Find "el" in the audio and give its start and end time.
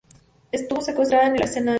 1.35-1.43